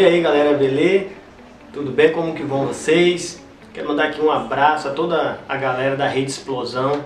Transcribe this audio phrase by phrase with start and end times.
[0.00, 1.08] E aí galera, beleza?
[1.74, 2.10] Tudo bem?
[2.10, 3.44] Como que vão vocês?
[3.74, 7.04] Quero mandar aqui um abraço a toda a galera da Rede Explosão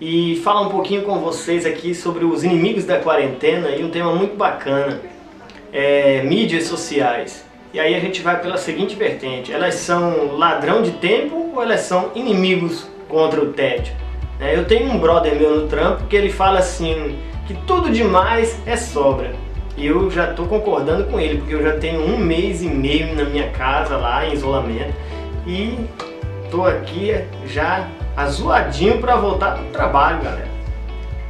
[0.00, 4.14] e falar um pouquinho com vocês aqui sobre os inimigos da quarentena e um tema
[4.14, 5.00] muito bacana,
[5.72, 7.44] é, mídias sociais.
[7.74, 11.80] E aí a gente vai pela seguinte vertente, elas são ladrão de tempo ou elas
[11.80, 13.92] são inimigos contra o tédio?
[14.38, 17.18] É, eu tenho um brother meu no trampo que ele fala assim,
[17.48, 19.47] que tudo demais é sobra.
[19.80, 23.24] Eu já estou concordando com ele, porque eu já tenho um mês e meio na
[23.24, 24.92] minha casa lá em isolamento
[25.46, 25.78] e
[26.44, 27.14] estou aqui
[27.46, 30.48] já azuadinho para voltar para o trabalho, galera.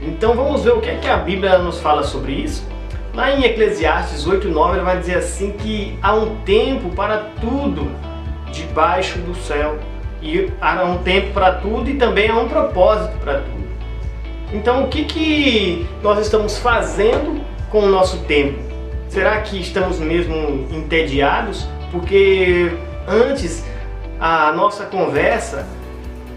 [0.00, 2.66] Então vamos ver o que, é que a Bíblia nos fala sobre isso.
[3.14, 7.90] Lá em Eclesiastes 8,9 ele vai dizer assim que há um tempo para tudo
[8.50, 9.76] debaixo do céu.
[10.22, 13.68] E há um tempo para tudo e também há um propósito para tudo.
[14.52, 18.58] Então o que, que nós estamos fazendo com o nosso tempo?
[19.08, 21.66] Será que estamos mesmo entediados?
[21.90, 22.70] Porque
[23.06, 23.64] antes
[24.20, 25.66] a nossa conversa,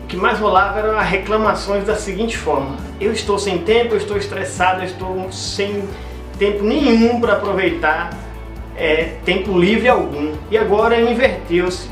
[0.04, 4.18] o que mais rolava eram reclamações da seguinte forma: eu estou sem tempo, eu estou
[4.18, 5.84] estressado, eu estou sem
[6.40, 8.12] tempo nenhum para aproveitar
[8.76, 10.34] é, tempo livre algum.
[10.50, 11.90] E agora inverteu-se.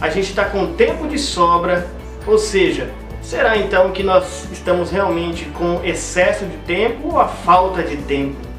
[0.00, 1.86] A gente está com tempo de sobra,
[2.26, 2.90] ou seja,
[3.22, 8.53] será então que nós estamos realmente com excesso de tempo ou a falta de tempo?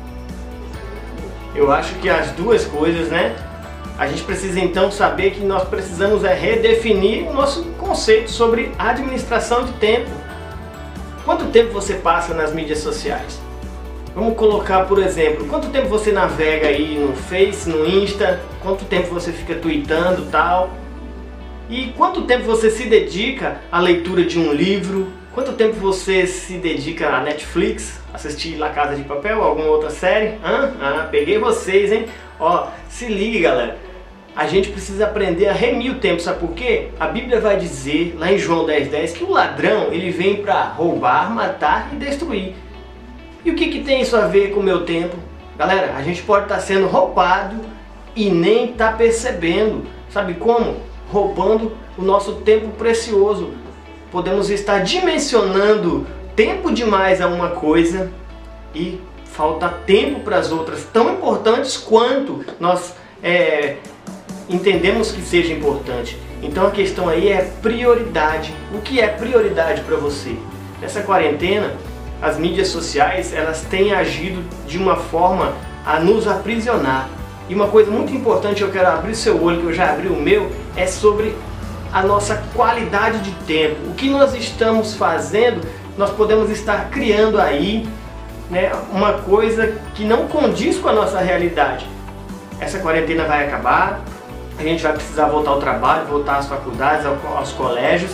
[1.56, 3.36] Eu acho que as duas coisas, né?
[3.98, 9.64] A gente precisa então saber que nós precisamos é redefinir o nosso conceito sobre administração
[9.64, 10.12] de tempo.
[11.23, 13.39] Quanto tempo você passa nas mídias sociais?
[14.14, 19.14] Vamos colocar, por exemplo, quanto tempo você navega aí no Face, no Insta, quanto tempo
[19.14, 20.72] você fica tweetando tal,
[21.69, 26.53] e quanto tempo você se dedica à leitura de um livro, quanto tempo você se
[26.53, 30.39] dedica à Netflix, assistir La Casa de Papel, alguma outra série?
[30.41, 30.72] Hã?
[30.81, 32.05] Ah, peguei vocês, hein?
[32.39, 33.78] Ó, se ligue, galera.
[34.33, 36.88] A gente precisa aprender a remir o tempo, sabe por quê?
[36.97, 40.63] A Bíblia vai dizer, lá em João 10,10, 10, que o ladrão ele vem para
[40.69, 42.56] roubar, matar e destruir.
[43.44, 45.18] E o que, que tem isso a ver com o meu tempo?
[45.57, 47.57] Galera, a gente pode estar tá sendo roubado
[48.16, 49.85] e nem tá percebendo.
[50.09, 50.78] Sabe como?
[51.09, 53.65] Roubando o nosso tempo precioso.
[54.16, 58.09] Podemos estar dimensionando tempo demais a uma coisa
[58.74, 63.75] e falta tempo para as outras tão importantes quanto nós é,
[64.48, 66.18] entendemos que seja importante.
[66.42, 68.54] Então a questão aí é prioridade.
[68.74, 70.38] O que é prioridade para você?
[70.80, 71.74] Nessa quarentena,
[72.22, 75.52] as mídias sociais elas têm agido de uma forma
[75.86, 77.09] a nos aprisionar.
[77.50, 80.16] E uma coisa muito importante, eu quero abrir seu olho, que eu já abri o
[80.16, 81.36] meu, é sobre
[81.95, 83.89] a nossa qualidade de tempo.
[83.89, 85.66] O que nós estamos fazendo,
[85.97, 87.88] nós podemos estar criando aí
[88.51, 91.88] né, uma coisa que não condiz com a nossa realidade.
[92.59, 94.01] Essa quarentena vai acabar,
[94.59, 98.12] a gente vai precisar voltar ao trabalho, voltar às faculdades, aos colégios.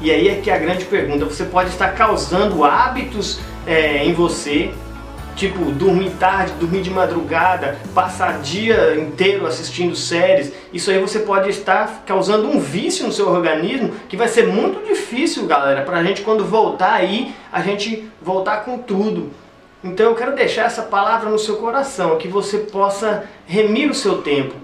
[0.00, 4.14] E aí é que é a grande pergunta, você pode estar causando hábitos é, em
[4.14, 4.72] você,
[5.38, 10.52] tipo dormir tarde, dormir de madrugada, passar dia inteiro assistindo séries.
[10.72, 14.84] Isso aí você pode estar causando um vício no seu organismo que vai ser muito
[14.84, 19.30] difícil, galera, para a gente quando voltar aí, a gente voltar com tudo.
[19.82, 24.20] Então eu quero deixar essa palavra no seu coração, que você possa remir o seu
[24.22, 24.56] tempo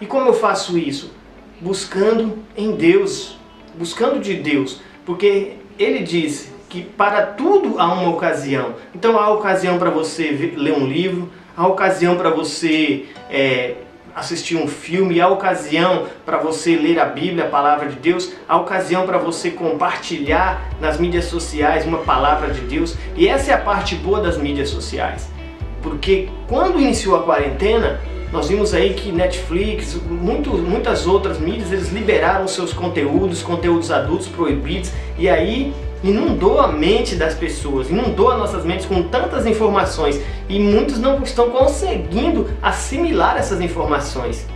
[0.00, 1.12] e como eu faço isso?
[1.60, 3.36] Buscando em Deus,
[3.76, 8.76] buscando de Deus, porque Ele disse que para tudo há uma ocasião.
[8.94, 13.74] Então há ocasião para você ler um livro, há ocasião para você é,
[14.14, 18.56] assistir um filme, há ocasião para você ler a Bíblia, a palavra de Deus, há
[18.56, 22.96] ocasião para você compartilhar nas mídias sociais uma palavra de Deus.
[23.16, 25.28] E essa é a parte boa das mídias sociais.
[25.82, 28.00] Porque quando iniciou a quarentena,
[28.30, 34.28] nós vimos aí que Netflix, muito, muitas outras mídias, eles liberaram seus conteúdos, conteúdos adultos
[34.28, 40.20] proibidos, e aí inundou a mente das pessoas, inundou as nossas mentes com tantas informações,
[40.48, 44.46] e muitos não estão conseguindo assimilar essas informações.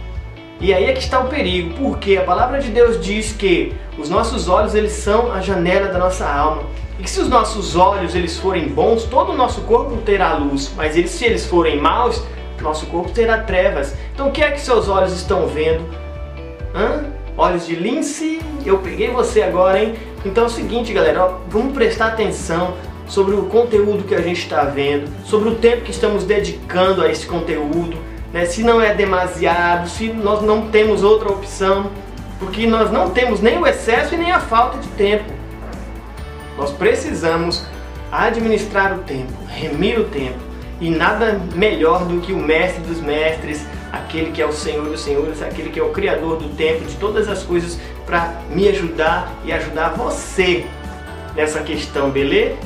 [0.61, 4.09] E aí é que está o perigo, porque a palavra de Deus diz que os
[4.09, 6.63] nossos olhos eles são a janela da nossa alma.
[6.99, 10.73] E que se os nossos olhos eles forem bons, todo o nosso corpo terá luz,
[10.77, 12.23] mas eles, se eles forem maus,
[12.63, 13.95] nosso corpo terá trevas.
[14.15, 15.85] Então o que é que seus olhos estão vendo?
[16.75, 17.05] Hã?
[17.37, 18.41] Olhos de lince?
[18.65, 19.95] Eu peguei você agora, hein?
[20.25, 22.75] Então é o seguinte, galera, ó, vamos prestar atenção
[23.07, 27.11] sobre o conteúdo que a gente está vendo, sobre o tempo que estamos dedicando a
[27.11, 27.99] esse conteúdo,
[28.33, 28.47] né?
[28.47, 31.91] se não é demasiado, se nós não temos outra opção,
[32.39, 35.31] porque nós não temos nem o excesso e nem a falta de tempo.
[36.57, 37.65] Nós precisamos
[38.11, 40.39] administrar o tempo, remir o tempo
[40.81, 45.01] E nada melhor do que o mestre dos mestres, aquele que é o Senhor dos
[45.01, 49.33] senhores, aquele que é o Criador do tempo, de todas as coisas, para me ajudar
[49.45, 50.67] e ajudar você
[51.35, 52.57] nessa questão, beleza?